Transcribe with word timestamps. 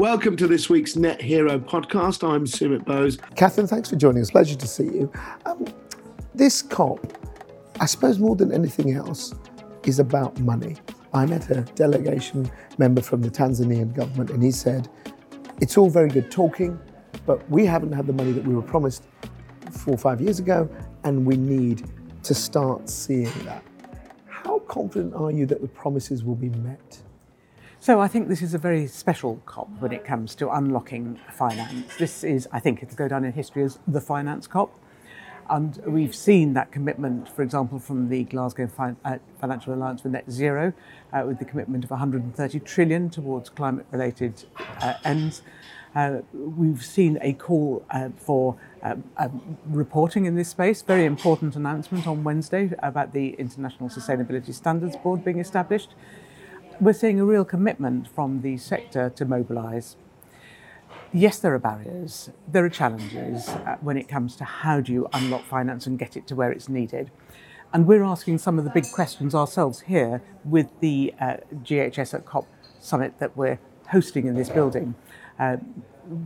Welcome 0.00 0.34
to 0.38 0.46
this 0.46 0.70
week's 0.70 0.96
Net 0.96 1.20
Zero 1.20 1.58
podcast. 1.58 2.26
I'm 2.26 2.46
Sumit 2.46 2.86
Bose. 2.86 3.18
Catherine, 3.36 3.66
thanks 3.66 3.90
for 3.90 3.96
joining 3.96 4.22
us. 4.22 4.30
Pleasure 4.30 4.56
to 4.56 4.66
see 4.66 4.84
you. 4.84 5.12
Um, 5.44 5.66
this 6.34 6.62
COP, 6.62 7.06
I 7.80 7.84
suppose 7.84 8.18
more 8.18 8.34
than 8.34 8.50
anything 8.50 8.94
else, 8.94 9.34
is 9.84 9.98
about 9.98 10.40
money. 10.40 10.76
I 11.12 11.26
met 11.26 11.50
a 11.50 11.66
delegation 11.74 12.50
member 12.78 13.02
from 13.02 13.20
the 13.20 13.28
Tanzanian 13.28 13.94
government, 13.94 14.30
and 14.30 14.42
he 14.42 14.50
said, 14.50 14.88
It's 15.60 15.76
all 15.76 15.90
very 15.90 16.08
good 16.08 16.30
talking, 16.30 16.80
but 17.26 17.46
we 17.50 17.66
haven't 17.66 17.92
had 17.92 18.06
the 18.06 18.14
money 18.14 18.32
that 18.32 18.46
we 18.46 18.54
were 18.54 18.62
promised 18.62 19.04
four 19.70 19.92
or 19.92 19.98
five 19.98 20.22
years 20.22 20.38
ago, 20.38 20.66
and 21.04 21.26
we 21.26 21.36
need 21.36 21.84
to 22.22 22.32
start 22.32 22.88
seeing 22.88 23.30
that. 23.44 23.62
How 24.24 24.60
confident 24.60 25.12
are 25.14 25.30
you 25.30 25.44
that 25.44 25.60
the 25.60 25.68
promises 25.68 26.24
will 26.24 26.36
be 26.36 26.48
met? 26.48 27.02
So 27.82 27.98
I 27.98 28.08
think 28.08 28.28
this 28.28 28.42
is 28.42 28.52
a 28.52 28.58
very 28.58 28.86
special 28.86 29.40
COP 29.46 29.70
when 29.78 29.90
it 29.90 30.04
comes 30.04 30.34
to 30.34 30.50
unlocking 30.50 31.18
finance. 31.32 31.96
This 31.96 32.22
is, 32.22 32.46
I 32.52 32.60
think, 32.60 32.82
it'll 32.82 32.94
go 32.94 33.08
down 33.08 33.24
in 33.24 33.32
history 33.32 33.62
as 33.64 33.78
the 33.88 34.02
finance 34.02 34.46
COP. 34.46 34.78
And 35.48 35.78
we've 35.86 36.14
seen 36.14 36.52
that 36.52 36.72
commitment, 36.72 37.30
for 37.30 37.40
example, 37.40 37.78
from 37.78 38.10
the 38.10 38.24
Glasgow 38.24 38.66
fin- 38.66 38.98
uh, 39.02 39.16
Financial 39.40 39.72
Alliance 39.72 40.02
for 40.02 40.08
Net 40.10 40.30
Zero, 40.30 40.74
uh, 41.14 41.24
with 41.26 41.38
the 41.38 41.46
commitment 41.46 41.82
of 41.82 41.90
130 41.90 42.60
trillion 42.60 43.08
towards 43.08 43.48
climate-related 43.48 44.44
uh, 44.82 44.94
ends. 45.02 45.40
Uh, 45.94 46.18
we've 46.34 46.84
seen 46.84 47.18
a 47.22 47.32
call 47.32 47.82
uh, 47.92 48.10
for 48.14 48.58
um, 48.82 49.04
um, 49.16 49.56
reporting 49.66 50.26
in 50.26 50.34
this 50.34 50.50
space. 50.50 50.82
Very 50.82 51.06
important 51.06 51.56
announcement 51.56 52.06
on 52.06 52.24
Wednesday 52.24 52.72
about 52.82 53.14
the 53.14 53.30
International 53.38 53.88
Sustainability 53.88 54.52
Standards 54.52 54.96
Board 54.96 55.24
being 55.24 55.38
established 55.38 55.94
we're 56.80 56.94
seeing 56.94 57.20
a 57.20 57.24
real 57.24 57.44
commitment 57.44 58.08
from 58.08 58.40
the 58.40 58.56
sector 58.56 59.10
to 59.10 59.24
mobilise. 59.26 59.96
Yes, 61.12 61.38
there 61.38 61.54
are 61.54 61.58
barriers, 61.58 62.30
there 62.48 62.64
are 62.64 62.70
challenges 62.70 63.48
uh, 63.48 63.76
when 63.80 63.98
it 63.98 64.08
comes 64.08 64.34
to 64.36 64.44
how 64.44 64.80
do 64.80 64.92
you 64.92 65.08
unlock 65.12 65.44
finance 65.44 65.86
and 65.86 65.98
get 65.98 66.16
it 66.16 66.26
to 66.28 66.34
where 66.34 66.50
it's 66.50 66.68
needed. 66.68 67.10
And 67.72 67.86
we're 67.86 68.02
asking 68.02 68.38
some 68.38 68.58
of 68.58 68.64
the 68.64 68.70
big 68.70 68.90
questions 68.92 69.34
ourselves 69.34 69.82
here 69.82 70.22
with 70.44 70.68
the 70.80 71.12
uh, 71.20 71.36
GHS 71.62 72.14
at 72.14 72.24
COP 72.24 72.46
summit 72.80 73.18
that 73.18 73.36
we're 73.36 73.58
hosting 73.88 74.26
in 74.26 74.34
this 74.34 74.48
building, 74.48 74.94
uh, 75.38 75.58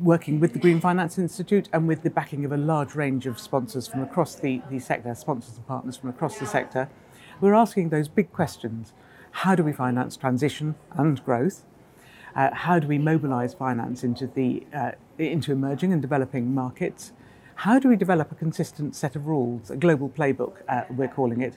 working 0.03 0.39
with 0.39 0.53
the 0.53 0.59
Green 0.59 0.81
Finance 0.81 1.19
Institute 1.19 1.69
and 1.73 1.89
with 1.89 2.03
the 2.03 2.11
backing 2.11 2.45
of 2.45 2.53
a 2.53 2.57
large 2.57 2.95
range 2.95 3.27
of 3.27 3.41
sponsors 3.41 3.89
from 3.89 4.03
across 4.03 4.37
the, 4.37 4.63
the 4.71 4.79
sector, 4.79 5.15
sponsors 5.15 5.57
and 5.57 5.67
partners 5.67 5.97
from 5.97 6.11
across 6.11 6.39
the 6.39 6.47
sector. 6.47 6.89
We're 7.41 7.55
asking 7.55 7.89
those 7.89 8.07
big 8.07 8.33
questions 8.33 8.93
how 9.39 9.57
do 9.57 9.65
we 9.65 9.73
finance 9.73 10.17
transition 10.17 10.77
and 10.93 11.23
growth? 11.25 11.65
Uh, 12.37 12.55
how 12.55 12.79
do 12.79 12.87
we 12.87 12.99
mobilise 12.99 13.53
finance 13.53 14.05
into, 14.05 14.29
the, 14.29 14.65
uh, 14.73 14.93
into 15.19 15.51
emerging 15.51 15.93
and 15.93 16.01
developing 16.01 16.55
markets? 16.55 17.13
How 17.57 17.81
do 17.81 17.89
we 17.89 17.97
develop 17.97 18.31
a 18.31 18.37
consistent 18.37 18.95
set 18.95 19.17
of 19.17 19.27
rules, 19.27 19.71
a 19.71 19.77
global 19.77 20.09
playbook, 20.09 20.59
uh, 20.69 20.83
we're 20.89 21.09
calling 21.09 21.41
it? 21.41 21.57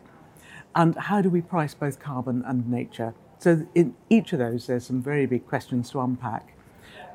And 0.76 0.96
how 0.96 1.22
do 1.22 1.30
we 1.30 1.40
price 1.40 1.76
both 1.76 2.00
carbon 2.00 2.44
and 2.48 2.68
nature? 2.68 3.14
So, 3.38 3.68
in 3.76 3.94
each 4.10 4.34
of 4.34 4.40
those, 4.40 4.66
there's 4.66 4.88
some 4.88 5.02
very 5.02 5.28
big 5.28 5.48
questions 5.48 5.92
to 5.92 6.02
unpack. 6.02 6.54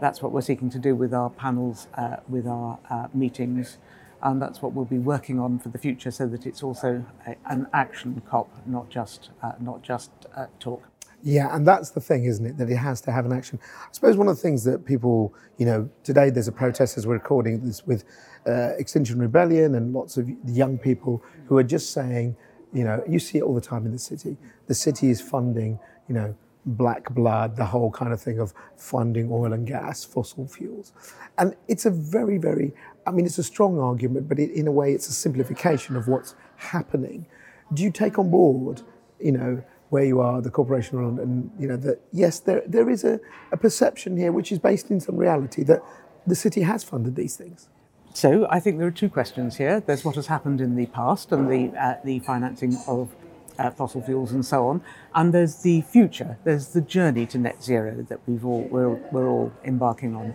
That's 0.00 0.22
what 0.22 0.30
we're 0.30 0.42
seeking 0.42 0.70
to 0.70 0.78
do 0.78 0.94
with 0.94 1.12
our 1.12 1.30
panels, 1.30 1.88
uh, 1.94 2.18
with 2.28 2.46
our 2.46 2.78
uh, 2.88 3.08
meetings, 3.12 3.78
and 4.22 4.40
that's 4.40 4.62
what 4.62 4.72
we'll 4.72 4.84
be 4.84 4.98
working 4.98 5.38
on 5.40 5.58
for 5.58 5.68
the 5.68 5.78
future 5.78 6.10
so 6.10 6.26
that 6.26 6.46
it's 6.46 6.62
also 6.62 7.04
a, 7.26 7.36
an 7.46 7.66
action 7.72 8.22
COP, 8.28 8.50
not 8.66 8.88
just, 8.88 9.30
uh, 9.42 9.52
not 9.60 9.82
just 9.82 10.10
uh, 10.36 10.46
talk. 10.60 10.82
Yeah, 11.24 11.54
and 11.54 11.66
that's 11.66 11.90
the 11.90 12.00
thing, 12.00 12.24
isn't 12.24 12.44
it? 12.44 12.58
That 12.58 12.68
it 12.68 12.76
has 12.76 13.00
to 13.02 13.12
have 13.12 13.26
an 13.26 13.32
action. 13.32 13.60
I 13.62 13.92
suppose 13.92 14.16
one 14.16 14.26
of 14.28 14.36
the 14.36 14.42
things 14.42 14.64
that 14.64 14.84
people, 14.84 15.34
you 15.56 15.66
know, 15.66 15.88
today 16.02 16.30
there's 16.30 16.48
a 16.48 16.52
protest 16.52 16.98
as 16.98 17.06
we're 17.06 17.14
recording 17.14 17.64
this 17.64 17.86
with 17.86 18.04
uh, 18.46 18.70
Extinction 18.76 19.20
Rebellion 19.20 19.76
and 19.76 19.92
lots 19.92 20.16
of 20.16 20.28
young 20.46 20.78
people 20.78 21.22
who 21.46 21.56
are 21.58 21.62
just 21.62 21.92
saying, 21.92 22.36
you 22.72 22.82
know, 22.82 23.02
you 23.08 23.20
see 23.20 23.38
it 23.38 23.42
all 23.42 23.54
the 23.54 23.60
time 23.60 23.86
in 23.86 23.92
the 23.92 23.98
city. 23.98 24.36
The 24.66 24.74
city 24.74 25.10
is 25.10 25.20
funding, 25.20 25.78
you 26.08 26.14
know, 26.14 26.34
black 26.64 27.12
blood, 27.14 27.56
the 27.56 27.66
whole 27.66 27.90
kind 27.90 28.12
of 28.12 28.20
thing 28.20 28.38
of 28.38 28.52
funding 28.76 29.28
oil 29.30 29.52
and 29.52 29.66
gas, 29.66 30.04
fossil 30.04 30.46
fuels. 30.46 30.92
And 31.38 31.56
it's 31.68 31.86
a 31.86 31.90
very, 31.90 32.38
very, 32.38 32.72
I 33.06 33.10
mean, 33.10 33.26
it's 33.26 33.38
a 33.38 33.42
strong 33.42 33.78
argument, 33.78 34.28
but 34.28 34.38
it, 34.38 34.50
in 34.52 34.66
a 34.66 34.72
way, 34.72 34.92
it's 34.92 35.08
a 35.08 35.12
simplification 35.12 35.96
of 35.96 36.08
what's 36.08 36.34
happening. 36.56 37.26
Do 37.72 37.82
you 37.82 37.90
take 37.90 38.18
on 38.18 38.30
board, 38.30 38.82
you 39.20 39.32
know, 39.32 39.62
where 39.90 40.04
you 40.04 40.20
are, 40.20 40.40
the 40.40 40.50
corporation, 40.50 40.98
and, 40.98 41.18
and 41.18 41.50
you 41.58 41.68
know, 41.68 41.76
that 41.76 42.00
yes, 42.12 42.40
there, 42.40 42.62
there 42.66 42.88
is 42.88 43.04
a, 43.04 43.20
a 43.50 43.56
perception 43.56 44.16
here 44.16 44.32
which 44.32 44.50
is 44.50 44.58
based 44.58 44.90
in 44.90 45.00
some 45.00 45.16
reality 45.16 45.62
that 45.64 45.82
the 46.26 46.34
city 46.34 46.62
has 46.62 46.84
funded 46.84 47.16
these 47.16 47.36
things? 47.36 47.68
So 48.14 48.46
I 48.50 48.60
think 48.60 48.78
there 48.78 48.86
are 48.86 48.90
two 48.92 49.08
questions 49.08 49.56
here. 49.56 49.80
There's 49.80 50.04
what 50.04 50.16
has 50.16 50.26
happened 50.26 50.60
in 50.60 50.76
the 50.76 50.86
past 50.86 51.32
and 51.32 51.50
the, 51.50 51.76
uh, 51.78 51.94
the 52.04 52.18
financing 52.20 52.76
of 52.86 53.14
uh, 53.62 53.70
fossil 53.70 54.02
fuels 54.02 54.32
and 54.32 54.44
so 54.44 54.66
on. 54.66 54.82
And 55.14 55.32
there's 55.32 55.62
the 55.62 55.82
future, 55.82 56.38
there's 56.44 56.68
the 56.68 56.80
journey 56.80 57.26
to 57.26 57.38
net 57.38 57.62
zero 57.62 58.04
that 58.08 58.20
we've 58.26 58.44
all, 58.44 58.62
we're, 58.70 58.96
we're 59.12 59.28
all 59.28 59.52
embarking 59.64 60.16
on. 60.16 60.34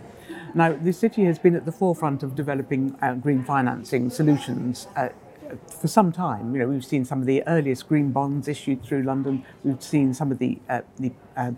Now, 0.54 0.72
the 0.72 0.92
city 0.92 1.24
has 1.24 1.38
been 1.38 1.54
at 1.54 1.66
the 1.66 1.72
forefront 1.72 2.22
of 2.22 2.34
developing 2.34 2.96
uh, 3.02 3.14
green 3.14 3.44
financing 3.44 4.08
solutions 4.10 4.88
uh, 4.96 5.10
for 5.80 5.88
some 5.88 6.10
time. 6.10 6.54
You 6.54 6.60
know, 6.60 6.68
we've 6.68 6.84
seen 6.84 7.04
some 7.04 7.20
of 7.20 7.26
the 7.26 7.46
earliest 7.46 7.88
green 7.88 8.12
bonds 8.12 8.48
issued 8.48 8.82
through 8.82 9.02
London. 9.02 9.44
We've 9.62 9.82
seen 9.82 10.14
some 10.14 10.32
of 10.32 10.38
the, 10.38 10.58
uh, 10.68 10.82
the 10.98 11.12
uh, 11.36 11.52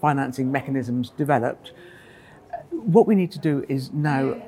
financing 0.00 0.50
mechanisms 0.50 1.10
developed. 1.10 1.72
What 2.70 3.06
we 3.06 3.14
need 3.14 3.30
to 3.32 3.38
do 3.38 3.64
is 3.68 3.92
now 3.92 4.42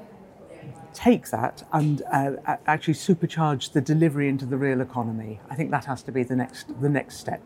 take 1.05 1.29
that 1.29 1.63
and 1.73 2.03
uh, 2.11 2.33
actually 2.67 2.95
supercharge 2.95 3.73
the 3.73 3.81
delivery 3.81 4.27
into 4.27 4.47
the 4.47 4.57
real 4.57 4.81
economy. 4.81 5.39
I 5.51 5.55
think 5.55 5.71
that 5.71 5.85
has 5.85 6.03
to 6.05 6.13
be 6.13 6.23
the 6.23 6.37
next 6.37 6.81
the 6.81 6.89
next 6.89 7.19
step. 7.19 7.43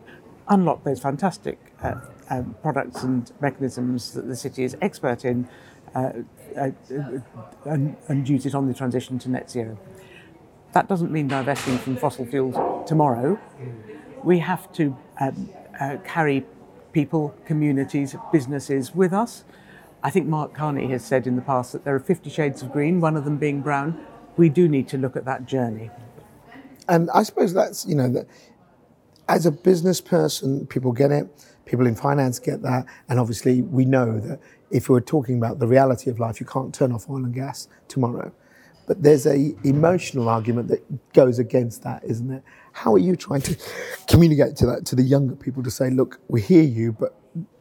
Unlock 0.47 0.83
those 0.85 0.99
fantastic 1.01 1.57
uh, 1.83 1.95
um, 2.29 2.55
products 2.61 3.03
and 3.03 3.29
mechanisms 3.41 4.13
that 4.13 4.27
the 4.27 4.35
city 4.35 4.63
is 4.63 4.77
expert 4.81 5.25
in, 5.25 5.47
uh, 5.93 6.11
uh, 6.57 6.71
and, 7.65 7.97
and 8.07 8.29
use 8.29 8.45
it 8.45 8.55
on 8.55 8.67
the 8.67 8.73
transition 8.73 9.19
to 9.19 9.29
net 9.29 9.51
zero. 9.51 9.77
That 10.71 10.87
doesn't 10.87 11.11
mean 11.11 11.27
divesting 11.27 11.77
from 11.79 11.97
fossil 11.97 12.25
fuels 12.25 12.55
tomorrow. 12.87 13.37
We 14.23 14.39
have 14.39 14.71
to 14.73 14.97
um, 15.19 15.49
uh, 15.79 15.97
carry 16.03 16.45
people, 16.93 17.35
communities, 17.45 18.15
businesses 18.31 18.95
with 18.95 19.13
us 19.13 19.43
I 20.01 20.09
think 20.09 20.27
Mark 20.27 20.53
Carney 20.53 20.87
has 20.87 21.03
said 21.03 21.27
in 21.27 21.35
the 21.35 21.41
past 21.41 21.73
that 21.73 21.83
there 21.83 21.93
are 21.93 21.99
50 21.99 22.29
shades 22.29 22.61
of 22.61 22.71
green, 22.71 23.01
one 23.01 23.17
of 23.17 23.25
them 23.25 23.37
being 23.37 23.61
brown. 23.61 23.99
We 24.37 24.47
do 24.49 24.69
need 24.69 24.87
to 24.89 24.97
look 24.97 25.15
at 25.15 25.25
that 25.25 25.45
journey. 25.45 25.91
And 26.87 27.09
I 27.13 27.23
suppose 27.23 27.53
that's, 27.53 27.85
you 27.85 27.95
know, 27.95 28.09
that 28.13 28.27
as 29.27 29.45
a 29.45 29.51
business 29.51 30.01
person, 30.01 30.65
people 30.67 30.91
get 30.91 31.11
it, 31.11 31.27
people 31.65 31.85
in 31.85 31.95
finance 31.95 32.39
get 32.39 32.61
that, 32.63 32.85
and 33.09 33.19
obviously 33.19 33.61
we 33.61 33.85
know 33.85 34.19
that 34.19 34.39
if 34.71 34.89
we're 34.89 35.01
talking 35.01 35.37
about 35.37 35.59
the 35.59 35.67
reality 35.67 36.09
of 36.09 36.19
life, 36.19 36.39
you 36.39 36.45
can't 36.45 36.73
turn 36.73 36.91
off 36.91 37.09
oil 37.09 37.17
and 37.17 37.33
gas 37.33 37.67
tomorrow. 37.87 38.31
But 38.87 39.03
there's 39.03 39.27
a 39.27 39.53
emotional 39.63 40.29
argument 40.29 40.67
that 40.69 41.13
goes 41.13 41.37
against 41.37 41.83
that, 41.83 42.03
isn't 42.03 42.31
it? 42.31 42.43
How 42.71 42.93
are 42.95 42.99
you 42.99 43.15
trying 43.15 43.41
to 43.41 43.55
communicate 44.07 44.55
to 44.57 44.65
that 44.65 44.85
to 44.87 44.95
the 44.95 45.03
younger 45.03 45.35
people 45.35 45.61
to 45.61 45.69
say, 45.69 45.91
look, 45.91 46.19
we 46.27 46.41
hear 46.41 46.63
you, 46.63 46.91
but 46.93 47.15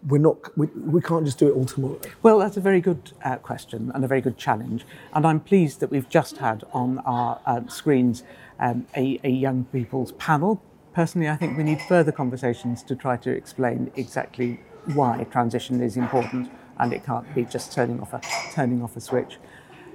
we're 0.06 0.18
not, 0.18 0.56
we, 0.56 0.66
we 0.66 1.00
can't 1.00 1.24
just 1.24 1.38
do 1.38 1.48
it 1.48 1.52
all 1.52 1.64
tomorrow? 1.64 2.00
Well, 2.22 2.38
that's 2.38 2.56
a 2.56 2.60
very 2.60 2.80
good 2.80 3.12
uh, 3.24 3.36
question 3.36 3.90
and 3.94 4.04
a 4.04 4.08
very 4.08 4.20
good 4.20 4.38
challenge. 4.38 4.84
And 5.12 5.26
I'm 5.26 5.40
pleased 5.40 5.80
that 5.80 5.90
we've 5.90 6.08
just 6.08 6.38
had 6.38 6.64
on 6.72 6.98
our 7.00 7.40
uh, 7.46 7.66
screens 7.68 8.24
um, 8.58 8.86
a, 8.96 9.20
a 9.24 9.30
young 9.30 9.64
people's 9.66 10.12
panel. 10.12 10.62
Personally, 10.94 11.28
I 11.28 11.36
think 11.36 11.56
we 11.56 11.64
need 11.64 11.80
further 11.82 12.12
conversations 12.12 12.82
to 12.84 12.96
try 12.96 13.16
to 13.18 13.30
explain 13.30 13.90
exactly 13.96 14.60
why 14.94 15.24
transition 15.30 15.80
is 15.82 15.96
important 15.96 16.50
and 16.78 16.92
it 16.92 17.04
can't 17.04 17.32
be 17.34 17.44
just 17.44 17.72
turning 17.72 18.00
off 18.00 18.12
a, 18.14 18.20
turning 18.54 18.82
off 18.82 18.96
a 18.96 19.00
switch. 19.00 19.38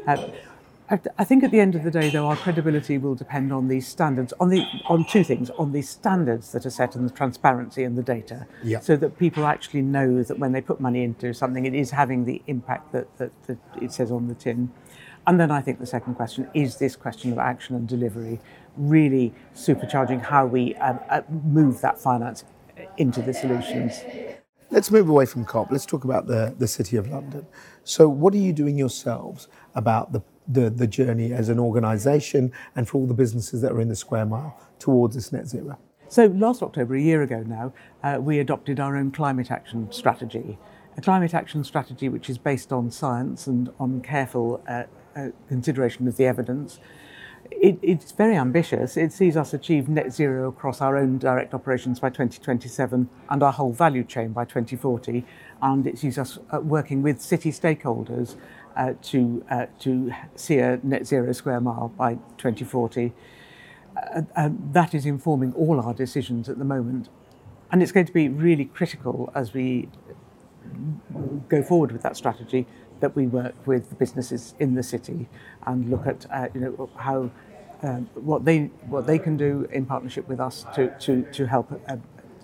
Uh, 0.07 0.27
I 0.89 1.23
think 1.23 1.43
at 1.43 1.51
the 1.51 1.61
end 1.61 1.75
of 1.75 1.83
the 1.83 1.91
day, 1.91 2.09
though, 2.09 2.27
our 2.27 2.35
credibility 2.35 2.97
will 2.97 3.15
depend 3.15 3.53
on 3.53 3.69
these 3.69 3.87
standards, 3.87 4.33
on 4.39 4.49
the 4.49 4.65
on 4.89 5.05
two 5.05 5.23
things: 5.23 5.49
on 5.51 5.71
the 5.71 5.81
standards 5.81 6.51
that 6.51 6.65
are 6.65 6.69
set 6.69 6.95
and 6.95 7.09
the 7.09 7.13
transparency 7.13 7.83
and 7.83 7.97
the 7.97 8.03
data, 8.03 8.45
yeah. 8.63 8.79
so 8.79 8.97
that 8.97 9.17
people 9.17 9.45
actually 9.45 9.81
know 9.81 10.23
that 10.23 10.39
when 10.39 10.51
they 10.51 10.61
put 10.61 10.81
money 10.81 11.03
into 11.03 11.33
something, 11.33 11.65
it 11.65 11.73
is 11.73 11.91
having 11.91 12.25
the 12.25 12.41
impact 12.47 12.91
that, 12.91 13.17
that, 13.17 13.31
that 13.47 13.57
it 13.81 13.93
says 13.93 14.11
on 14.11 14.27
the 14.27 14.35
tin. 14.35 14.71
And 15.25 15.39
then 15.39 15.51
I 15.51 15.61
think 15.61 15.79
the 15.79 15.85
second 15.85 16.15
question 16.15 16.49
is 16.53 16.77
this 16.77 16.97
question 16.97 17.31
of 17.31 17.37
action 17.37 17.75
and 17.75 17.87
delivery, 17.87 18.41
really 18.75 19.33
supercharging 19.55 20.21
how 20.21 20.45
we 20.45 20.75
um, 20.75 20.99
uh, 21.09 21.21
move 21.29 21.79
that 21.79 21.97
finance 21.97 22.43
into 22.97 23.21
the 23.21 23.33
solutions. 23.33 24.03
Let's 24.69 24.91
move 24.91 25.07
away 25.07 25.25
from 25.27 25.45
COP. 25.45 25.71
Let's 25.71 25.85
talk 25.85 26.03
about 26.03 26.27
the, 26.27 26.55
the 26.57 26.67
City 26.67 26.97
of 26.97 27.07
London. 27.07 27.45
So, 27.83 28.09
what 28.09 28.33
are 28.33 28.37
you 28.37 28.51
doing 28.51 28.77
yourselves 28.77 29.47
about 29.75 30.11
the 30.11 30.21
the, 30.47 30.69
the 30.69 30.87
journey 30.87 31.31
as 31.31 31.49
an 31.49 31.59
organisation 31.59 32.51
and 32.75 32.87
for 32.87 32.99
all 32.99 33.07
the 33.07 33.13
businesses 33.13 33.61
that 33.61 33.71
are 33.71 33.81
in 33.81 33.89
the 33.89 33.95
square 33.95 34.25
mile 34.25 34.59
towards 34.79 35.15
this 35.15 35.31
net 35.31 35.47
zero? 35.47 35.77
So 36.09 36.27
last 36.27 36.61
October, 36.61 36.95
a 36.95 37.01
year 37.01 37.23
ago 37.23 37.43
now, 37.45 37.73
uh, 38.03 38.19
we 38.21 38.39
adopted 38.39 38.79
our 38.79 38.95
own 38.95 39.11
climate 39.11 39.49
action 39.49 39.91
strategy. 39.91 40.57
a 40.97 41.01
climate 41.01 41.33
action 41.33 41.63
strategy 41.63 42.09
which 42.09 42.29
is 42.29 42.37
based 42.37 42.71
on 42.71 42.91
science 42.91 43.47
and 43.47 43.69
on 43.79 44.01
careful 44.01 44.63
uh, 44.67 44.83
uh, 45.15 45.29
consideration 45.47 46.07
of 46.07 46.17
the 46.17 46.25
evidence. 46.25 46.79
It, 47.51 47.77
it's 47.81 48.11
very 48.11 48.35
ambitious. 48.35 48.95
It 48.95 49.11
sees 49.11 49.35
us 49.35 49.53
achieve 49.53 49.89
net 49.89 50.13
zero 50.13 50.47
across 50.49 50.81
our 50.81 50.97
own 50.97 51.17
direct 51.17 51.53
operations 51.53 51.99
by 51.99 52.09
2027 52.09 53.09
and 53.29 53.43
our 53.43 53.51
whole 53.51 53.73
value 53.73 54.03
chain 54.03 54.31
by 54.31 54.45
2040. 54.45 55.25
And 55.61 55.85
it 55.85 55.97
sees 55.97 56.17
us 56.17 56.39
uh, 56.51 56.59
working 56.59 57.01
with 57.01 57.21
city 57.21 57.51
stakeholders 57.51 58.35
uh, 58.75 58.93
to, 59.01 59.43
uh, 59.49 59.65
to 59.79 60.11
see 60.35 60.59
a 60.59 60.79
net 60.83 61.05
zero 61.05 61.31
square 61.31 61.59
mile 61.59 61.93
by 61.97 62.15
2040. 62.37 63.13
Uh, 64.35 64.49
that 64.71 64.93
is 64.93 65.05
informing 65.05 65.53
all 65.53 65.79
our 65.79 65.93
decisions 65.93 66.49
at 66.49 66.57
the 66.57 66.65
moment. 66.65 67.09
And 67.71 67.81
it's 67.81 67.91
going 67.91 68.05
to 68.05 68.13
be 68.13 68.29
really 68.29 68.65
critical 68.65 69.31
as 69.35 69.53
we 69.53 69.89
go 71.49 71.61
forward 71.61 71.91
with 71.91 72.01
that 72.03 72.15
strategy 72.15 72.65
that 72.99 73.15
we 73.15 73.27
work 73.27 73.55
with 73.65 73.89
the 73.89 73.95
businesses 73.95 74.55
in 74.59 74.75
the 74.75 74.83
city 74.83 75.27
and 75.65 75.89
look 75.89 76.07
at 76.07 76.25
uh, 76.31 76.47
you 76.53 76.61
know 76.61 76.89
how 76.95 77.29
um, 77.81 78.09
what 78.15 78.45
they 78.45 78.71
what 78.87 79.05
they 79.05 79.19
can 79.19 79.35
do 79.35 79.67
in 79.71 79.85
partnership 79.85 80.27
with 80.27 80.39
us 80.39 80.65
to 80.73 80.87
to 80.99 81.23
to 81.33 81.45
help 81.45 81.71
uh, 81.87 81.97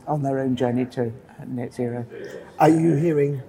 on 0.08 0.22
their 0.22 0.40
own 0.40 0.56
journey 0.56 0.86
to 0.86 1.08
uh, 1.08 1.46
net 1.48 1.74
zero. 1.74 2.06
Are 2.60 2.70
you 2.70 2.96
hearing 2.96 3.42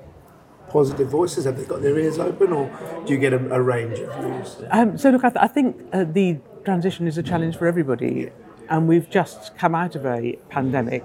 positive 0.70 1.08
voices? 1.08 1.44
Have 1.44 1.56
they 1.56 1.64
got 1.64 1.82
their 1.82 1.98
ears 1.98 2.18
open, 2.18 2.52
or 2.52 2.70
do 3.06 3.12
you 3.12 3.18
get 3.18 3.32
a, 3.32 3.54
a 3.54 3.60
range 3.60 3.98
of 3.98 4.14
views? 4.16 4.56
Um, 4.70 4.96
so 4.96 5.10
look, 5.10 5.24
I, 5.24 5.30
th- 5.30 5.42
I 5.42 5.46
think 5.46 5.76
uh, 5.92 6.04
the 6.04 6.38
transition 6.64 7.06
is 7.06 7.18
a 7.18 7.22
challenge 7.22 7.56
for 7.56 7.66
everybody, 7.66 8.30
and 8.68 8.88
we've 8.88 9.10
just 9.10 9.56
come 9.56 9.74
out 9.74 9.96
of 9.96 10.06
a 10.06 10.38
pandemic 10.48 11.04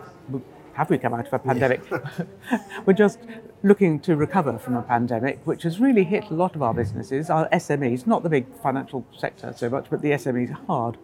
have 0.76 0.90
we 0.90 0.98
come 0.98 1.14
out 1.14 1.26
of 1.26 1.34
a 1.34 1.40
pandemic? 1.40 1.82
We're 2.86 2.94
just 2.94 3.20
looking 3.64 4.00
to 4.02 4.18
recover 4.18 4.58
from 4.60 4.76
a 4.76 4.82
pandemic, 4.82 5.40
which 5.46 5.64
has 5.64 5.80
really 5.80 6.04
hit 6.04 6.26
a 6.30 6.34
lot 6.34 6.54
of 6.54 6.62
our 6.62 6.74
businesses, 6.74 7.30
our 7.30 7.48
SMEs, 7.50 8.06
not 8.06 8.24
the 8.24 8.30
big 8.30 8.46
financial 8.62 9.06
sector 9.18 9.54
so 9.56 9.70
much, 9.70 9.88
but 9.90 10.02
the 10.02 10.12
SMEs 10.12 10.52
hard. 10.68 10.98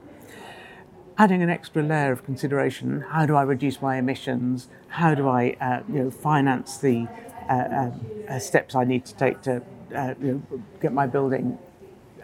Adding 1.18 1.42
an 1.42 1.50
extra 1.50 1.82
layer 1.84 2.12
of 2.12 2.26
consideration, 2.26 3.06
how 3.12 3.26
do 3.26 3.36
I 3.36 3.44
reduce 3.44 3.82
my 3.82 3.96
emissions? 3.96 4.68
How 4.90 5.16
do 5.16 5.30
I 5.30 5.56
uh, 5.62 5.84
you 5.88 6.04
know, 6.04 6.12
finance 6.12 6.78
the 6.78 7.08
uh, 7.52 7.92
uh, 8.30 8.40
steps 8.40 8.76
I 8.76 8.84
need 8.84 9.06
to 9.06 9.16
take 9.16 9.42
to 9.42 9.62
uh, 9.96 10.14
you 10.22 10.46
know, 10.50 10.62
get 10.82 10.94
my 10.94 11.08
building 11.08 11.58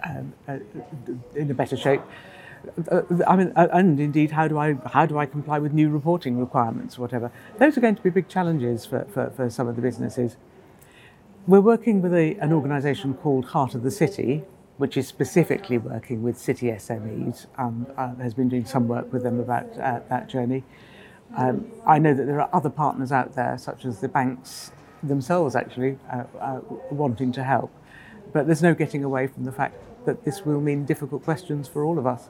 um, 0.03 0.33
uh, 0.47 0.59
in 1.35 1.51
a 1.51 1.53
better 1.53 1.77
shape? 1.77 2.01
Uh, 2.91 3.01
I 3.27 3.35
mean, 3.35 3.53
uh, 3.56 3.68
and 3.71 4.00
indeed, 4.00 4.31
how 4.31 4.47
do 4.47 4.57
I 4.57 4.74
how 4.85 5.06
do 5.06 5.18
I 5.18 5.25
comply 5.25 5.59
with 5.59 5.74
new 5.74 5.89
reporting 5.89 6.38
requirements, 6.39 6.97
whatever? 6.97 7.31
Those 7.59 7.77
are 7.77 7.81
going 7.81 7.95
to 7.95 8.01
be 8.01 8.09
big 8.09 8.27
challenges 8.27 8.85
for, 8.85 9.06
for, 9.13 9.29
for 9.29 9.50
some 9.50 9.68
of 9.68 9.75
the 9.75 9.81
businesses. 9.81 10.38
We're 11.45 11.62
working 11.62 12.01
with 12.01 12.13
a, 12.13 12.35
an 12.41 12.51
organisation 12.51 13.13
called 13.13 13.45
Heart 13.45 13.74
of 13.75 13.83
the 13.83 13.91
City, 13.91 14.44
which 14.77 14.97
is 14.97 15.07
specifically 15.07 15.77
working 15.77 16.21
with 16.21 16.38
city 16.38 16.68
SMEs 16.68 17.45
and 17.57 17.88
uh, 17.95 18.15
has 18.15 18.33
been 18.33 18.50
doing 18.50 18.65
some 18.65 18.88
work 18.88 19.13
with 19.13 19.24
them 19.24 19.39
about 19.39 19.65
uh, 19.79 20.01
that 20.09 20.27
journey. 20.27 20.63
Um, 21.35 21.71
I 21.85 22.00
know 22.00 22.13
that 22.13 22.25
there 22.25 22.41
are 22.41 22.50
other 22.51 22.69
partners 22.69 23.12
out 23.12 23.35
there, 23.35 23.57
such 23.57 23.85
as 23.85 24.01
the 24.01 24.09
banks 24.09 24.71
themselves, 25.07 25.56
actually 25.56 25.98
uh, 26.12 26.24
uh, 26.39 26.59
wanting 26.92 27.31
to 27.33 27.44
help. 27.44 27.71
But 28.33 28.45
there's 28.45 28.62
no 28.62 28.74
getting 28.74 29.04
away 29.04 29.27
from 29.27 29.45
the 29.45 29.51
fact 29.51 29.75
that 30.06 30.24
this 30.24 30.45
will 30.45 30.62
mean 30.62 30.86
difficult 30.86 31.24
questions 31.24 31.68
for 31.68 31.83
all 31.83 31.98
of 31.98 32.06
us. 32.06 32.30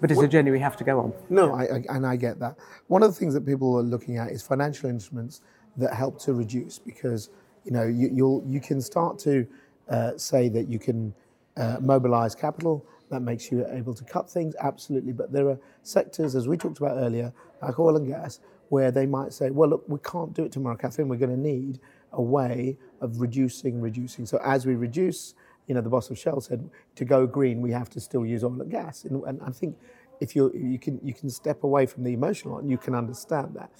But 0.00 0.10
it's 0.10 0.20
a 0.20 0.28
journey 0.28 0.50
we 0.50 0.60
have 0.60 0.76
to 0.76 0.84
go 0.84 1.00
on. 1.00 1.12
No, 1.30 1.54
I, 1.54 1.62
I, 1.62 1.84
and 1.88 2.06
I 2.06 2.16
get 2.16 2.38
that. 2.40 2.56
One 2.88 3.02
of 3.02 3.12
the 3.12 3.18
things 3.18 3.32
that 3.32 3.46
people 3.46 3.78
are 3.78 3.82
looking 3.82 4.18
at 4.18 4.30
is 4.30 4.42
financial 4.42 4.90
instruments 4.90 5.40
that 5.76 5.94
help 5.94 6.18
to 6.20 6.34
reduce 6.34 6.78
because 6.78 7.30
you 7.64 7.72
know 7.72 7.84
you, 7.84 8.10
you'll 8.12 8.44
you 8.46 8.60
can 8.60 8.80
start 8.80 9.18
to 9.20 9.46
uh, 9.88 10.12
say 10.16 10.48
that 10.48 10.68
you 10.68 10.78
can 10.78 11.14
uh, 11.56 11.76
mobilize 11.80 12.34
capital 12.34 12.84
that 13.10 13.20
makes 13.20 13.50
you 13.50 13.66
able 13.70 13.94
to 13.94 14.04
cut 14.04 14.28
things 14.28 14.54
absolutely 14.60 15.12
but 15.12 15.32
there 15.32 15.48
are 15.48 15.58
sectors 15.82 16.34
as 16.34 16.48
we 16.48 16.56
talked 16.56 16.78
about 16.78 16.96
earlier 16.96 17.32
like 17.62 17.78
oil 17.78 17.96
and 17.96 18.06
gas 18.06 18.40
where 18.68 18.90
they 18.90 19.06
might 19.06 19.32
say 19.32 19.50
well 19.50 19.70
look 19.70 19.84
we 19.88 19.98
can't 20.00 20.34
do 20.34 20.44
it 20.44 20.52
tomorrow 20.52 20.76
catherine 20.76 21.08
we're 21.08 21.16
going 21.16 21.30
to 21.30 21.36
need 21.36 21.80
a 22.12 22.22
way 22.22 22.76
of 23.00 23.20
reducing 23.20 23.80
reducing 23.80 24.26
so 24.26 24.38
as 24.44 24.66
we 24.66 24.74
reduce 24.74 25.34
you 25.66 25.74
know, 25.74 25.80
the 25.80 25.90
boss 25.90 26.10
of 26.10 26.18
Shell 26.18 26.40
said, 26.40 26.68
to 26.94 27.04
go 27.04 27.26
green, 27.26 27.60
we 27.60 27.72
have 27.72 27.90
to 27.90 28.00
still 28.00 28.24
use 28.24 28.44
oil 28.44 28.60
and 28.60 28.70
gas. 28.70 29.04
And, 29.04 29.22
and 29.24 29.40
I 29.42 29.50
think 29.50 29.76
if 30.20 30.34
you 30.34 30.52
you 30.54 30.78
can 30.78 31.00
you 31.02 31.12
can 31.12 31.28
step 31.28 31.64
away 31.64 31.86
from 31.86 32.04
the 32.04 32.12
emotional 32.12 32.58
and 32.58 32.70
you 32.70 32.78
can 32.78 32.94
understand 32.94 33.54
that. 33.54 33.70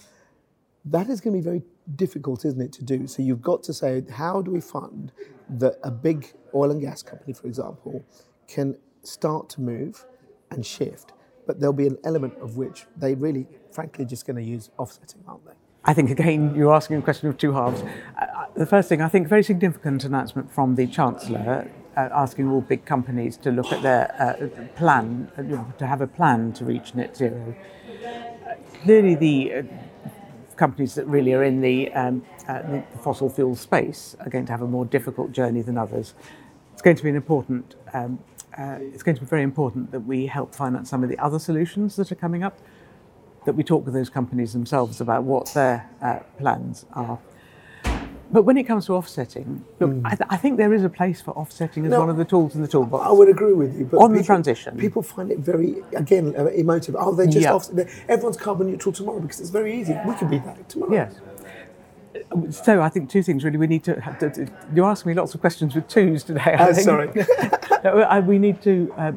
That 0.84 1.08
is 1.08 1.20
going 1.20 1.34
to 1.34 1.38
be 1.40 1.44
very 1.44 1.62
difficult, 1.96 2.44
isn't 2.44 2.60
it, 2.60 2.72
to 2.74 2.84
do? 2.84 3.06
So 3.08 3.22
you've 3.22 3.42
got 3.42 3.62
to 3.64 3.72
say, 3.72 4.04
how 4.10 4.40
do 4.40 4.52
we 4.52 4.60
fund 4.60 5.12
that 5.48 5.78
a 5.82 5.90
big 5.90 6.32
oil 6.54 6.70
and 6.70 6.80
gas 6.80 7.02
company, 7.02 7.32
for 7.32 7.48
example, 7.48 8.04
can 8.46 8.76
start 9.02 9.48
to 9.50 9.60
move 9.60 10.06
and 10.52 10.64
shift, 10.64 11.12
but 11.46 11.60
there'll 11.60 11.72
be 11.72 11.86
an 11.86 11.98
element 12.04 12.34
of 12.40 12.56
which 12.56 12.86
they 12.96 13.14
really, 13.14 13.46
frankly, 13.70 14.04
just 14.04 14.26
going 14.26 14.36
to 14.36 14.42
use 14.42 14.70
offsetting, 14.78 15.22
aren't 15.26 15.44
they? 15.44 15.52
I 15.84 15.94
think 15.94 16.10
again 16.10 16.54
you're 16.54 16.74
asking 16.74 16.96
a 16.96 17.02
question 17.02 17.28
of 17.28 17.38
two 17.38 17.52
halves. 17.52 17.82
Uh, 18.20 18.26
the 18.54 18.66
first 18.66 18.88
thing, 18.88 19.00
I 19.00 19.08
think, 19.08 19.28
very 19.28 19.44
significant 19.44 20.04
announcement 20.04 20.50
from 20.50 20.74
the 20.74 20.86
Chancellor 20.86 21.70
uh, 21.96 22.08
asking 22.12 22.50
all 22.50 22.60
big 22.60 22.84
companies 22.84 23.36
to 23.38 23.50
look 23.50 23.72
at 23.72 23.82
their 23.82 24.14
uh, 24.20 24.76
plan, 24.76 25.30
you 25.38 25.44
know, 25.44 25.72
to 25.78 25.86
have 25.86 26.00
a 26.00 26.06
plan 26.06 26.52
to 26.54 26.64
reach 26.64 26.94
net 26.94 27.16
zero. 27.16 27.54
clearly, 28.82 29.14
the 29.14 29.54
uh, 29.54 29.62
companies 30.56 30.94
that 30.94 31.06
really 31.06 31.32
are 31.32 31.44
in 31.44 31.60
the, 31.60 31.92
um, 31.92 32.24
uh, 32.48 32.62
the 32.62 32.84
fossil 33.02 33.30
fuel 33.30 33.54
space 33.54 34.16
are 34.20 34.30
going 34.30 34.44
to 34.46 34.52
have 34.52 34.62
a 34.62 34.66
more 34.66 34.84
difficult 34.84 35.32
journey 35.32 35.62
than 35.62 35.78
others. 35.78 36.14
It's 36.72 36.82
going 36.82 36.96
to 36.96 37.02
be 37.02 37.10
an 37.10 37.16
important. 37.16 37.76
Um, 37.94 38.18
it's 38.58 39.02
going 39.02 39.14
to 39.14 39.20
be 39.20 39.26
very 39.26 39.42
important 39.42 39.90
that 39.92 40.00
we 40.00 40.26
help 40.26 40.54
finance 40.54 40.88
some 40.90 41.02
of 41.02 41.08
the 41.08 41.18
other 41.18 41.38
solutions 41.38 41.96
that 41.96 42.10
are 42.10 42.16
coming 42.16 42.42
up 42.42 42.58
that 43.44 43.54
we 43.54 43.62
talk 43.62 43.84
with 43.84 43.94
those 43.94 44.10
companies 44.10 44.52
themselves 44.52 45.00
about 45.00 45.22
what 45.22 45.46
their 45.54 45.88
uh, 46.02 46.18
plans 46.38 46.84
are. 46.92 47.18
But 48.30 48.42
when 48.42 48.56
it 48.56 48.64
comes 48.64 48.86
to 48.86 48.94
offsetting, 48.94 49.64
look, 49.78 49.90
mm. 49.90 50.02
I, 50.04 50.10
th- 50.16 50.28
I, 50.28 50.36
think 50.36 50.56
there 50.56 50.74
is 50.74 50.82
a 50.82 50.88
place 50.88 51.20
for 51.20 51.30
offsetting 51.32 51.86
as 51.86 51.92
one 51.92 52.10
of 52.10 52.16
the 52.16 52.24
tools 52.24 52.56
in 52.56 52.62
the 52.62 52.66
toolbox. 52.66 53.06
I 53.06 53.12
would 53.12 53.28
agree 53.28 53.52
with 53.52 53.78
you. 53.78 53.84
But 53.84 53.98
on 53.98 54.10
people, 54.10 54.16
the 54.16 54.24
transition, 54.24 54.76
people 54.76 55.00
find 55.00 55.30
it 55.30 55.38
very 55.38 55.76
again 55.94 56.34
uh, 56.36 56.46
emotive. 56.46 56.96
Oh, 56.98 57.14
they 57.14 57.26
just 57.26 57.38
yeah. 57.38 57.52
offset. 57.52 57.88
Everyone's 58.08 58.36
carbon 58.36 58.66
neutral 58.68 58.92
tomorrow 58.92 59.20
because 59.20 59.38
it's 59.38 59.50
very 59.50 59.78
easy. 59.78 59.96
We 60.04 60.14
can 60.16 60.28
be 60.28 60.38
that 60.38 60.68
tomorrow. 60.68 60.92
Yes. 60.92 61.14
So 62.50 62.82
I 62.82 62.88
think 62.88 63.10
two 63.10 63.22
things 63.22 63.44
really. 63.44 63.58
We 63.58 63.68
need 63.68 63.84
to. 63.84 63.94
to 63.94 64.48
you're 64.74 64.86
asking 64.86 65.10
me 65.10 65.14
lots 65.14 65.32
of 65.34 65.40
questions 65.40 65.76
with 65.76 65.86
twos 65.86 66.24
today. 66.24 66.56
I 66.58 66.70
uh, 66.70 66.74
sorry. 66.74 67.08
we 68.26 68.38
need 68.38 68.62
to. 68.62 68.92
Uh, 68.96 69.12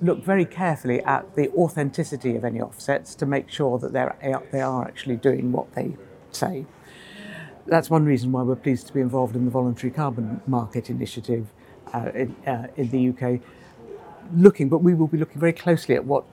look 0.00 0.22
very 0.22 0.44
carefully 0.44 1.00
at 1.02 1.34
the 1.34 1.50
authenticity 1.50 2.36
of 2.36 2.44
any 2.44 2.60
offsets 2.60 3.14
to 3.16 3.26
make 3.26 3.50
sure 3.50 3.78
that 3.78 3.92
they're, 3.92 4.16
they 4.52 4.60
are 4.60 4.86
actually 4.86 5.16
doing 5.16 5.50
what 5.52 5.72
they 5.74 5.96
say. 6.30 6.64
That's 7.66 7.90
one 7.90 8.04
reason 8.04 8.32
why 8.32 8.42
we're 8.42 8.56
pleased 8.56 8.86
to 8.86 8.94
be 8.94 9.00
involved 9.00 9.36
in 9.36 9.44
the 9.44 9.50
voluntary 9.50 9.90
carbon 9.90 10.40
market 10.46 10.88
initiative 10.88 11.48
uh, 11.92 12.10
in, 12.14 12.34
uh, 12.46 12.68
in, 12.76 12.90
the 12.90 13.08
UK. 13.10 13.40
Looking, 14.34 14.68
but 14.68 14.78
we 14.78 14.94
will 14.94 15.06
be 15.06 15.18
looking 15.18 15.40
very 15.40 15.52
closely 15.52 15.94
at 15.94 16.04
what 16.04 16.24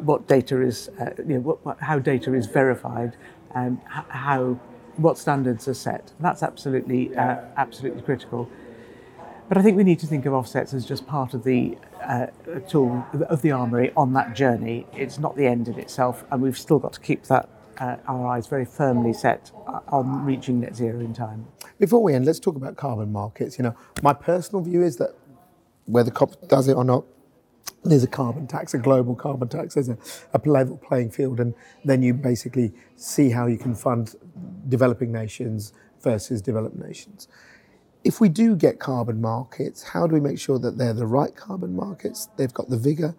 what 0.00 0.26
data 0.26 0.62
is, 0.62 0.88
uh, 0.98 1.10
you 1.18 1.34
know, 1.34 1.40
what, 1.40 1.64
what, 1.64 1.78
how 1.78 1.98
data 1.98 2.32
is 2.32 2.46
verified, 2.46 3.16
and 3.54 3.78
how 3.86 4.58
what 4.96 5.18
standards 5.18 5.68
are 5.68 5.74
set. 5.74 6.12
That's 6.20 6.42
absolutely 6.42 7.14
uh, 7.16 7.42
absolutely 7.56 8.02
critical. 8.02 8.48
But 9.48 9.56
I 9.56 9.62
think 9.62 9.78
we 9.78 9.84
need 9.84 9.98
to 10.00 10.06
think 10.06 10.26
of 10.26 10.34
offsets 10.34 10.74
as 10.74 10.84
just 10.84 11.06
part 11.06 11.32
of 11.32 11.42
the 11.42 11.78
uh, 12.02 12.26
tool 12.68 13.06
of 13.30 13.40
the 13.40 13.50
armoury 13.50 13.92
on 13.96 14.12
that 14.12 14.36
journey. 14.36 14.86
It's 14.92 15.18
not 15.18 15.36
the 15.36 15.46
end 15.46 15.68
in 15.68 15.78
itself, 15.78 16.24
and 16.30 16.42
we've 16.42 16.58
still 16.58 16.78
got 16.78 16.92
to 16.92 17.00
keep 17.00 17.24
that 17.24 17.48
uh, 17.78 17.96
our 18.06 18.26
eyes 18.26 18.46
very 18.46 18.66
firmly 18.66 19.14
set 19.14 19.50
uh, 19.66 19.80
on 19.88 20.24
reaching 20.24 20.60
net 20.60 20.76
zero 20.76 21.00
in 21.00 21.14
time. 21.14 21.46
Before 21.78 22.02
we 22.02 22.12
end, 22.12 22.26
let's 22.26 22.38
talk 22.38 22.56
about 22.56 22.76
carbon 22.76 23.10
markets. 23.10 23.58
You 23.58 23.64
know, 23.64 23.76
my 24.02 24.12
personal 24.12 24.62
view 24.62 24.82
is 24.82 24.96
that 24.96 25.14
whether 25.86 26.10
COP 26.10 26.46
does 26.48 26.68
it 26.68 26.74
or 26.74 26.84
not, 26.84 27.06
there's 27.84 28.04
a 28.04 28.08
carbon 28.08 28.46
tax, 28.46 28.74
a 28.74 28.78
global 28.78 29.14
carbon 29.14 29.48
tax. 29.48 29.74
There's 29.74 29.88
a, 29.88 29.96
a 30.34 30.40
level 30.44 30.76
playing 30.76 31.10
field, 31.10 31.40
and 31.40 31.54
then 31.86 32.02
you 32.02 32.12
basically 32.12 32.74
see 32.96 33.30
how 33.30 33.46
you 33.46 33.56
can 33.56 33.74
fund 33.74 34.14
developing 34.68 35.10
nations 35.10 35.72
versus 36.02 36.42
developed 36.42 36.76
nations 36.76 37.28
if 38.08 38.22
we 38.22 38.30
do 38.30 38.56
get 38.56 38.78
carbon 38.78 39.20
markets, 39.20 39.82
how 39.82 40.06
do 40.06 40.14
we 40.14 40.20
make 40.20 40.40
sure 40.40 40.58
that 40.58 40.78
they're 40.78 40.94
the 40.94 41.06
right 41.06 41.36
carbon 41.36 41.76
markets? 41.76 42.30
They've 42.38 42.52
got 42.54 42.70
the 42.70 42.78
vigor. 42.78 43.14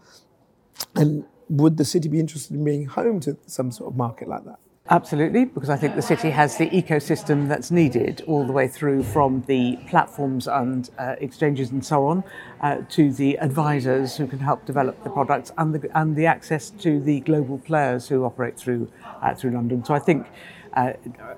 And 0.96 1.25
would 1.48 1.77
the 1.77 1.86
city 1.86 2.10
be 2.10 2.19
interested 2.19 2.55
in 2.55 2.63
being 2.63 2.88
home 2.88 3.19
to 3.19 3.38
some 3.46 3.72
sort 3.72 3.93
of 3.93 3.96
market 3.96 4.27
like 4.27 4.46
that? 4.46 4.58
Absolutely, 4.89 5.46
because 5.46 5.69
I 5.69 5.77
think 5.77 5.96
the 5.96 6.01
city 6.01 6.31
has 6.31 6.58
the 6.58 6.67
ecosystem 6.72 7.48
that's 7.48 7.69
needed 7.69 8.24
all 8.25 8.43
the 8.48 8.51
way 8.51 8.67
through 8.67 9.03
from 9.03 9.43
the 9.46 9.77
platforms 9.88 10.48
and 10.48 10.89
uh, 10.98 11.15
exchanges 11.19 11.69
and 11.69 11.86
so 11.86 12.08
on 12.08 12.24
uh, 12.62 12.77
to 12.89 13.13
the 13.13 13.38
advisors 13.38 14.17
who 14.17 14.25
can 14.25 14.39
help 14.39 14.65
develop 14.65 15.03
the 15.03 15.12
products 15.12 15.51
and 15.60 15.75
the, 15.75 16.00
and 16.00 16.15
the 16.15 16.25
access 16.25 16.72
to 16.72 17.00
the 17.00 17.19
global 17.19 17.60
players 17.60 18.08
who 18.08 18.25
operate 18.25 18.58
through, 18.58 18.91
uh, 19.22 19.36
through 19.36 19.51
London. 19.51 19.86
So 19.86 19.93
I 19.93 20.00
think 20.00 20.25
uh, 20.74 20.94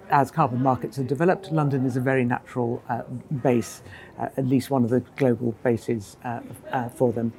as 0.10 0.32
carbon 0.32 0.62
markets 0.62 0.98
are 0.98 1.04
developed, 1.04 1.52
London 1.52 1.86
is 1.86 1.98
a 1.98 2.02
very 2.02 2.26
natural 2.26 2.84
uh, 2.90 3.04
base, 3.44 3.82
uh, 4.20 4.30
at 4.38 4.46
least 4.46 4.70
one 4.70 4.84
of 4.84 4.90
the 4.90 5.00
global 5.18 5.54
bases 5.64 6.18
uh, 6.24 6.42
uh, 6.72 6.90
for 6.90 7.12
them. 7.12 7.34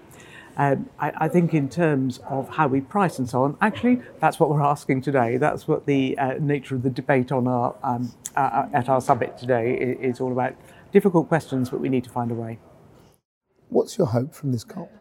Um, 0.56 0.90
I, 0.98 1.12
I, 1.16 1.28
think 1.28 1.54
in 1.54 1.70
terms 1.70 2.18
of 2.28 2.48
how 2.50 2.68
we 2.68 2.82
price 2.82 3.18
and 3.18 3.28
so 3.28 3.42
on, 3.44 3.56
actually, 3.62 4.02
that's 4.20 4.38
what 4.38 4.50
we're 4.50 4.62
asking 4.62 5.00
today. 5.00 5.38
That's 5.38 5.66
what 5.66 5.86
the 5.86 6.18
uh, 6.18 6.34
nature 6.40 6.74
of 6.74 6.82
the 6.82 6.90
debate 6.90 7.32
on 7.32 7.48
our 7.48 7.74
um, 7.82 8.12
at 8.36 8.88
our 8.90 9.00
summit 9.00 9.38
today 9.38 9.74
is, 9.74 10.16
is 10.16 10.20
all 10.20 10.30
about. 10.30 10.54
Difficult 10.92 11.28
questions, 11.28 11.70
but 11.70 11.80
we 11.80 11.88
need 11.88 12.04
to 12.04 12.10
find 12.10 12.30
a 12.30 12.34
way. 12.34 12.58
What's 13.70 13.96
your 13.96 14.08
hope 14.08 14.34
from 14.34 14.52
this 14.52 14.62
COP? 14.62 14.92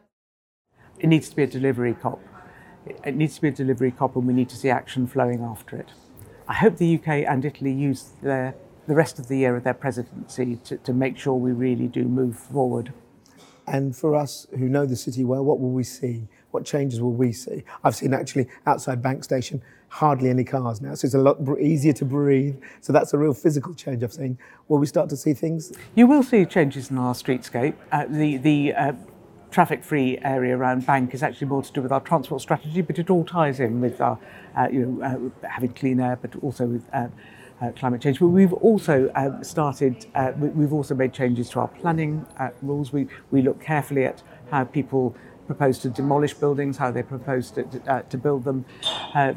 It 1.00 1.08
needs 1.08 1.28
to 1.28 1.36
be 1.36 1.44
a 1.44 1.48
delivery 1.48 1.96
COP. 1.96 2.22
It 3.04 3.16
needs 3.16 3.36
to 3.36 3.42
be 3.42 3.50
a 3.50 3.52
delivery 3.52 3.92
COP, 3.92 4.16
and 4.16 4.26
we 4.26 4.34
need 4.34 4.48
to 4.50 4.56
see 4.56 4.70
action 4.70 5.06
flowing 5.06 5.42
after 5.42 5.76
it. 5.76 5.90
I 6.48 6.54
hope 6.54 6.78
the 6.78 6.96
UK 6.96 7.08
and 7.28 7.46
Italy 7.46 7.72
use 7.72 8.12
their, 8.22 8.56
the 8.88 8.96
rest 8.96 9.20
of 9.20 9.28
the 9.28 9.38
year 9.38 9.56
of 9.56 9.64
their 9.64 9.74
presidency 9.74 10.58
to, 10.66 10.78
to 10.78 10.94
make 10.94 11.18
sure 11.18 11.34
we 11.36 11.52
really 11.52 11.88
do 11.88 12.04
move 12.04 12.38
forward. 12.38 12.94
And 13.68 13.96
for 13.96 14.16
us 14.16 14.48
who 14.52 14.68
know 14.68 14.86
the 14.86 14.96
city 14.96 15.24
well, 15.24 15.44
what 15.46 15.60
will 15.60 15.72
we 15.72 15.84
see? 15.84 16.28
What 16.52 16.66
changes 16.66 17.00
will 17.00 17.14
we 17.14 17.32
see? 17.32 17.64
I've 17.84 17.96
seen 17.96 18.14
actually 18.14 18.48
outside 18.66 19.02
Bank 19.02 19.24
Station 19.24 19.62
hardly 19.88 20.30
any 20.30 20.44
cars 20.44 20.82
now, 20.82 20.96
so 20.96 21.06
it's 21.06 21.16
a 21.16 21.20
lot 21.20 21.38
easier 21.60 21.94
to 21.94 22.06
breathe. 22.06 22.56
So 22.82 22.92
that's 22.92 23.14
a 23.14 23.18
real 23.18 23.34
physical 23.34 23.74
change 23.74 24.04
I've 24.04 24.14
seen. 24.14 24.38
Will 24.68 24.80
we 24.80 24.86
start 24.86 25.10
to 25.10 25.18
see 25.18 25.34
things? 25.34 25.72
You 25.96 26.08
will 26.08 26.24
see 26.24 26.46
changes 26.46 26.92
in 26.92 26.98
our 26.98 27.14
streetscape. 27.14 27.76
Uh, 27.92 28.06
the 28.08 28.38
the 28.38 28.74
uh, 28.74 28.94
traffic-free 29.52 30.20
area 30.24 30.58
around 30.58 30.86
Bank 30.86 31.14
is 31.14 31.22
actually 31.22 31.48
more 31.48 31.62
to 31.62 31.72
do 31.72 31.82
with 31.82 31.92
our 31.92 32.00
transport 32.00 32.42
strategy, 32.42 32.82
but 32.82 32.98
it 32.98 33.10
all 33.10 33.26
ties 33.26 33.60
in 33.60 33.82
with 33.82 34.02
our, 34.02 34.18
uh, 34.58 34.68
you 34.72 34.86
know, 34.86 35.04
uh, 35.44 35.48
having 35.48 35.74
clean 35.74 36.00
air, 36.00 36.18
but 36.22 36.36
also 36.42 36.66
with 36.66 36.88
uh, 36.94 37.08
uh, 37.62 37.72
climate 37.74 38.02
change. 38.02 38.20
But 38.20 38.28
we've 38.28 38.54
also 38.54 39.10
uh, 39.10 39.44
started, 39.44 40.08
uh, 40.16 40.32
we've 40.38 40.74
also 40.74 40.96
made 40.96 41.14
changes 41.14 41.50
to 41.50 41.60
our 41.60 41.68
planning 41.68 42.26
uh, 42.38 42.50
rules. 42.62 42.92
We, 42.92 43.08
we 43.30 43.42
look 43.42 43.62
carefully 43.62 44.06
at 44.06 44.24
how 44.50 44.64
people 44.64 45.16
propose 45.48 45.80
to 45.80 45.90
demolish 45.90 46.34
buildings, 46.34 46.78
how 46.78 46.92
they 46.92 47.04
propose 47.04 47.52
to, 47.52 47.64
to 48.10 48.18
build 48.18 48.46
them. 48.46 48.66
Uh, 49.14 49.34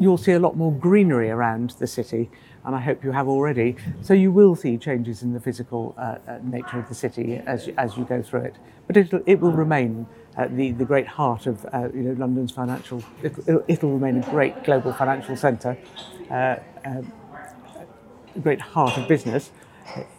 you'll 0.00 0.18
see 0.18 0.32
a 0.32 0.40
lot 0.40 0.56
more 0.56 0.72
greenery 0.72 1.30
around 1.30 1.70
the 1.78 1.86
city, 1.86 2.30
and 2.64 2.74
I 2.74 2.80
hope 2.80 3.02
you 3.04 3.12
have 3.12 3.28
already. 3.28 3.76
So 4.02 4.14
you 4.14 4.30
will 4.30 4.54
see 4.54 4.76
changes 4.78 5.22
in 5.22 5.32
the 5.32 5.40
physical 5.40 5.96
nature 6.42 6.78
of 6.78 6.88
the 6.88 6.94
city 6.94 7.42
as, 7.46 7.68
as 7.76 7.96
you 7.96 8.04
go 8.04 8.22
through 8.22 8.42
it. 8.42 8.56
But 8.86 8.96
it'll, 8.96 9.22
it 9.26 9.40
will 9.40 9.52
remain 9.52 10.06
uh, 10.36 10.48
the, 10.50 10.72
the 10.72 10.84
great 10.84 11.06
heart 11.06 11.46
of 11.46 11.64
uh, 11.72 11.88
you 11.94 12.02
know, 12.02 12.12
London's 12.12 12.52
financial, 12.52 13.02
it'll, 13.22 13.64
it'll, 13.68 13.92
remain 13.92 14.22
a 14.22 14.30
great 14.30 14.64
global 14.64 14.92
financial 14.92 15.36
centre. 15.36 15.76
Uh, 16.30 16.56
um, 16.84 17.12
great 18.42 18.60
heart 18.60 18.96
of 18.96 19.06
business, 19.06 19.50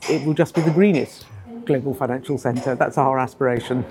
it 0.08 0.26
will 0.26 0.36
just 0.36 0.54
be 0.54 0.62
the 0.62 0.72
greenest 0.72 1.26
global 1.66 1.94
financial 1.94 2.38
centre. 2.38 2.76
That's 2.76 2.98
our 2.98 3.20
aspiration. 3.20 3.86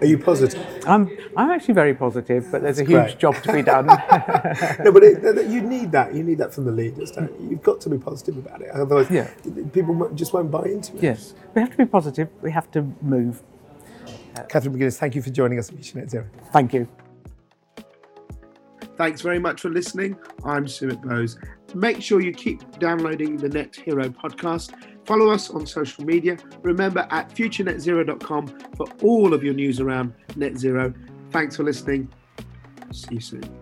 Are 0.00 0.06
you 0.06 0.18
positive? 0.18 0.64
I'm, 0.86 1.10
I'm 1.36 1.50
actually 1.50 1.74
very 1.74 1.94
positive, 1.94 2.50
but 2.50 2.62
there's 2.62 2.76
That's 2.76 2.88
a 2.88 2.92
huge 2.92 3.04
great. 3.04 3.18
job 3.18 3.42
to 3.42 3.52
be 3.52 3.62
done. 3.62 3.86
no, 4.84 4.92
but 4.92 5.02
it, 5.02 5.50
you 5.50 5.60
need 5.62 5.92
that. 5.92 6.14
You 6.14 6.22
need 6.22 6.38
that 6.38 6.54
from 6.54 6.64
the 6.64 6.72
leaders, 6.72 7.10
don't 7.10 7.32
you? 7.40 7.50
You've 7.50 7.62
got 7.62 7.80
to 7.82 7.88
be 7.88 7.98
positive 7.98 8.36
about 8.36 8.62
it. 8.62 8.70
Otherwise, 8.70 9.10
yeah. 9.10 9.30
people 9.72 10.10
just 10.14 10.32
won't 10.32 10.50
buy 10.50 10.64
into 10.64 10.96
it. 10.96 11.02
Yes. 11.02 11.34
We 11.54 11.60
have 11.60 11.70
to 11.70 11.76
be 11.76 11.86
positive. 11.86 12.28
We 12.42 12.50
have 12.52 12.70
to 12.72 12.82
move. 13.02 13.42
Catherine 14.48 14.78
McGuinness, 14.78 14.98
thank 14.98 15.14
you 15.14 15.22
for 15.22 15.30
joining 15.30 15.58
us 15.58 15.68
at 15.68 15.76
Mission 15.76 16.00
Net 16.00 16.10
Zero. 16.10 16.26
Thank 16.52 16.72
you. 16.72 16.88
Thanks 18.96 19.20
very 19.20 19.38
much 19.38 19.60
for 19.60 19.70
listening. 19.70 20.18
I'm 20.44 20.66
Sumit 20.66 21.02
Bose. 21.02 21.38
Make 21.74 22.02
sure 22.02 22.20
you 22.20 22.32
keep 22.32 22.78
downloading 22.78 23.36
the 23.36 23.48
Net 23.48 23.74
Zero 23.74 24.08
podcast. 24.08 24.72
Follow 25.08 25.30
us 25.30 25.48
on 25.48 25.66
social 25.66 26.04
media. 26.04 26.36
Remember 26.60 27.08
at 27.10 27.30
futurenetzero.com 27.30 28.46
for 28.76 28.86
all 29.02 29.32
of 29.32 29.42
your 29.42 29.54
news 29.54 29.80
around 29.80 30.12
net 30.36 30.58
zero. 30.58 30.92
Thanks 31.30 31.56
for 31.56 31.62
listening. 31.62 32.12
See 32.92 33.14
you 33.14 33.20
soon. 33.20 33.57